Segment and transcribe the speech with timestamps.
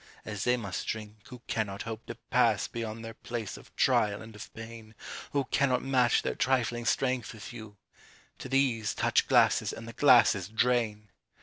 [0.25, 4.35] As they must drink, who cannot hope to pass Beyond their place of trial and
[4.35, 4.95] of pain.
[5.31, 7.77] Who cannot match their trifling strength with you;
[8.39, 11.09] To these, touch glasses— ^and the glasses drain